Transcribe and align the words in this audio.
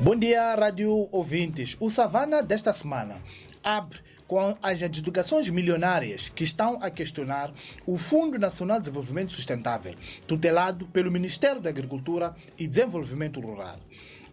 Bom 0.00 0.14
dia, 0.14 0.54
rádio 0.54 1.08
ouvintes. 1.10 1.76
O 1.80 1.90
Savana 1.90 2.40
desta 2.40 2.72
semana 2.72 3.20
abre 3.64 3.98
com 4.28 4.56
as 4.62 4.80
adjudicações 4.80 5.50
milionárias 5.50 6.28
que 6.28 6.44
estão 6.44 6.78
a 6.80 6.88
questionar 6.88 7.52
o 7.84 7.98
Fundo 7.98 8.38
Nacional 8.38 8.76
de 8.76 8.84
Desenvolvimento 8.84 9.32
Sustentável, 9.32 9.96
tutelado 10.24 10.86
pelo 10.86 11.10
Ministério 11.10 11.60
da 11.60 11.68
Agricultura 11.68 12.36
e 12.56 12.68
Desenvolvimento 12.68 13.40
Rural 13.40 13.76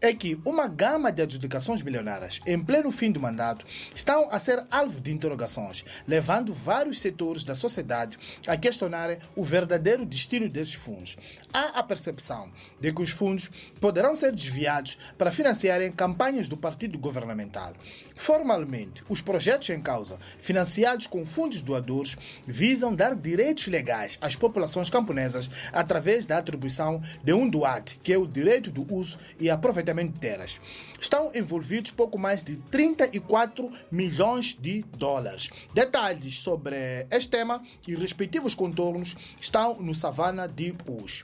é 0.01 0.13
que 0.13 0.39
uma 0.45 0.67
gama 0.67 1.11
de 1.11 1.21
adjudicações 1.21 1.81
milionárias 1.81 2.39
em 2.45 2.61
pleno 2.61 2.91
fim 2.91 3.11
do 3.11 3.19
mandato 3.19 3.65
estão 3.93 4.27
a 4.29 4.39
ser 4.39 4.65
alvo 4.69 4.99
de 5.01 5.11
interrogações, 5.11 5.85
levando 6.07 6.53
vários 6.53 6.99
setores 6.99 7.43
da 7.43 7.55
sociedade 7.55 8.17
a 8.45 8.57
questionarem 8.57 9.19
o 9.35 9.43
verdadeiro 9.43 10.05
destino 10.05 10.49
desses 10.49 10.73
fundos. 10.73 11.17
Há 11.53 11.79
a 11.79 11.83
percepção 11.83 12.51
de 12.79 12.91
que 12.91 13.01
os 13.01 13.09
fundos 13.09 13.49
poderão 13.79 14.15
ser 14.15 14.31
desviados 14.31 14.97
para 15.17 15.31
financiarem 15.31 15.91
campanhas 15.91 16.49
do 16.49 16.57
partido 16.57 16.97
governamental. 16.97 17.73
Formalmente, 18.15 19.03
os 19.09 19.21
projetos 19.21 19.69
em 19.69 19.81
causa, 19.81 20.19
financiados 20.39 21.07
com 21.07 21.25
fundos 21.25 21.61
doadores, 21.61 22.17
visam 22.45 22.93
dar 22.93 23.15
direitos 23.15 23.67
legais 23.67 24.17
às 24.21 24.35
populações 24.35 24.89
camponesas 24.89 25.49
através 25.71 26.25
da 26.25 26.37
atribuição 26.37 27.01
de 27.23 27.33
um 27.33 27.49
doate, 27.49 27.99
que 28.03 28.13
é 28.13 28.17
o 28.17 28.27
direito 28.27 28.69
do 28.69 28.85
uso 28.93 29.17
e 29.39 29.49
aproveitamento 29.49 29.84
de 29.93 30.19
terras. 30.19 30.59
Estão 30.99 31.31
envolvidos 31.33 31.91
pouco 31.91 32.17
mais 32.17 32.43
de 32.43 32.57
34 32.57 33.71
milhões 33.91 34.57
de 34.59 34.83
dólares. 34.97 35.49
Detalhes 35.73 36.39
sobre 36.39 36.75
este 37.11 37.29
tema 37.29 37.61
e 37.87 37.95
respectivos 37.95 38.55
contornos 38.55 39.15
estão 39.39 39.79
no 39.79 39.93
Savana 39.93 40.47
de 40.47 40.75
hoje. 40.87 41.23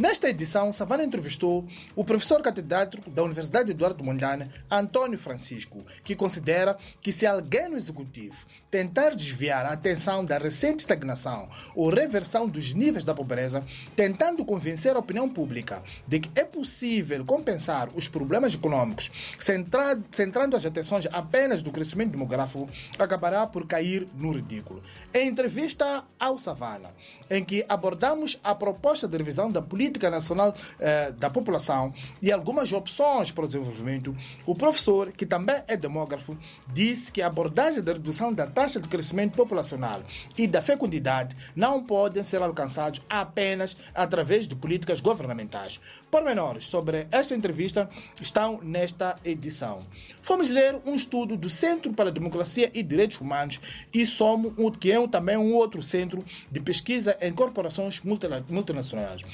Nesta 0.00 0.30
edição, 0.30 0.72
Savana 0.72 1.04
entrevistou 1.04 1.62
o 1.94 2.02
professor 2.02 2.40
catedrático 2.40 3.10
da 3.10 3.22
Universidade 3.22 3.72
Eduardo 3.72 4.02
Mondlane, 4.02 4.50
Antônio 4.70 5.18
Francisco, 5.18 5.84
que 6.02 6.16
considera 6.16 6.78
que 7.02 7.12
se 7.12 7.26
alguém 7.26 7.68
no 7.68 7.76
executivo 7.76 8.34
tentar 8.70 9.10
desviar 9.10 9.66
a 9.66 9.74
atenção 9.74 10.24
da 10.24 10.38
recente 10.38 10.80
estagnação 10.80 11.50
ou 11.74 11.90
reversão 11.90 12.48
dos 12.48 12.72
níveis 12.72 13.04
da 13.04 13.14
pobreza, 13.14 13.62
tentando 13.94 14.42
convencer 14.42 14.96
a 14.96 15.00
opinião 15.00 15.28
pública 15.28 15.82
de 16.08 16.18
que 16.18 16.40
é 16.40 16.46
possível 16.46 17.22
compensar 17.26 17.90
os 17.94 18.08
problemas 18.08 18.54
econômicos, 18.54 19.10
centrando 19.38 20.56
as 20.56 20.64
atenções 20.64 21.06
apenas 21.12 21.62
no 21.62 21.70
crescimento 21.70 22.12
demográfico, 22.12 22.70
acabará 22.98 23.46
por 23.46 23.66
cair 23.66 24.08
no 24.14 24.32
ridículo. 24.32 24.82
Em 25.12 25.28
entrevista 25.28 26.04
ao 26.18 26.38
Savana, 26.38 26.90
em 27.28 27.44
que 27.44 27.66
abordamos 27.68 28.40
a 28.42 28.54
proposta 28.54 29.06
de 29.06 29.18
revisão 29.18 29.52
da 29.52 29.60
política 29.60 29.89
Política 29.90 30.10
Nacional 30.10 30.54
eh, 30.78 31.12
da 31.18 31.28
População 31.28 31.92
e 32.22 32.30
algumas 32.30 32.72
opções 32.72 33.32
para 33.32 33.44
o 33.44 33.48
desenvolvimento, 33.48 34.16
o 34.46 34.54
professor, 34.54 35.10
que 35.10 35.26
também 35.26 35.62
é 35.66 35.76
demógrafo, 35.76 36.38
disse 36.72 37.10
que 37.10 37.20
a 37.20 37.26
abordagem 37.26 37.82
da 37.82 37.92
redução 37.92 38.32
da 38.32 38.46
taxa 38.46 38.80
de 38.80 38.88
crescimento 38.88 39.36
populacional 39.36 40.02
e 40.38 40.46
da 40.46 40.62
fecundidade 40.62 41.36
não 41.56 41.82
podem 41.82 42.22
ser 42.22 42.40
alcançados 42.40 43.02
apenas 43.10 43.76
através 43.92 44.46
de 44.46 44.54
políticas 44.54 45.00
governamentais. 45.00 45.80
Pormenores 46.10 46.66
sobre 46.66 47.06
esta 47.10 47.34
entrevista 47.34 47.88
estão 48.20 48.60
nesta 48.62 49.16
edição. 49.24 49.84
Fomos 50.22 50.50
ler 50.50 50.80
um 50.86 50.94
estudo 50.94 51.36
do 51.36 51.50
Centro 51.50 51.92
para 51.92 52.10
a 52.10 52.12
Democracia 52.12 52.70
e 52.74 52.82
Direitos 52.82 53.20
Humanos 53.20 53.60
e 53.92 54.06
SOMO, 54.06 54.54
que 54.72 54.92
é 54.92 55.08
também 55.08 55.36
um 55.36 55.52
outro 55.54 55.82
centro 55.82 56.24
de 56.50 56.60
pesquisa 56.60 57.16
em 57.20 57.32
corporações 57.32 58.00
multinacionais 58.02 59.24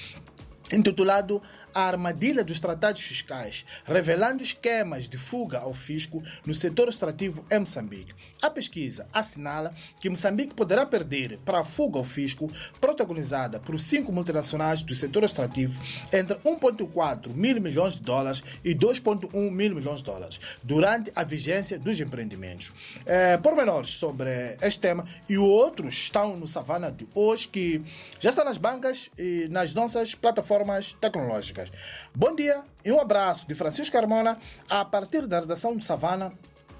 intitulado 0.72 1.42
A 1.74 1.82
Armadilha 1.82 2.42
dos 2.42 2.58
Tratados 2.58 3.02
Fiscais, 3.02 3.64
revelando 3.84 4.42
esquemas 4.42 5.08
de 5.08 5.16
fuga 5.16 5.58
ao 5.58 5.72
fisco 5.72 6.22
no 6.44 6.54
setor 6.54 6.88
extrativo 6.88 7.44
em 7.50 7.60
Moçambique. 7.60 8.14
A 8.42 8.50
pesquisa 8.50 9.06
assinala 9.12 9.72
que 10.00 10.10
Moçambique 10.10 10.54
poderá 10.54 10.84
perder 10.84 11.38
para 11.44 11.60
a 11.60 11.64
fuga 11.64 11.98
ao 11.98 12.04
fisco, 12.04 12.50
protagonizada 12.80 13.60
por 13.60 13.78
cinco 13.78 14.10
multinacionais 14.10 14.82
do 14.82 14.94
setor 14.94 15.24
extrativo, 15.24 15.80
entre 16.12 16.36
1,4 16.38 17.28
mil 17.34 17.60
milhões 17.60 17.94
de 17.94 18.02
dólares 18.02 18.42
e 18.64 18.74
2,1 18.74 19.50
mil 19.50 19.74
milhões 19.74 19.98
de 19.98 20.04
dólares, 20.04 20.40
durante 20.62 21.12
a 21.14 21.22
vigência 21.22 21.78
dos 21.78 22.00
empreendimentos. 22.00 22.72
É, 23.04 23.36
pormenores 23.36 23.90
sobre 23.90 24.56
este 24.60 24.80
tema 24.80 25.06
e 25.28 25.38
outros 25.38 25.94
estão 25.94 26.36
no 26.36 26.48
Savana 26.48 26.90
de 26.90 27.06
hoje, 27.14 27.48
que 27.48 27.82
já 28.18 28.30
está 28.30 28.44
nas 28.44 28.58
bancas 28.58 29.10
e 29.18 29.46
nas 29.50 29.74
nossas 29.74 30.14
plataformas 30.14 30.55
plataformas 30.56 30.96
tecnológicas. 31.00 31.70
Bom 32.14 32.34
dia 32.34 32.64
e 32.84 32.90
um 32.90 33.00
abraço 33.00 33.46
de 33.46 33.54
Francisco 33.54 33.92
Carmona 33.92 34.38
a 34.70 34.84
partir 34.84 35.26
da 35.26 35.40
redação 35.40 35.76
de 35.76 35.84
Savana, 35.84 36.32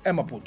em 0.04 0.12
Maputo. 0.12 0.44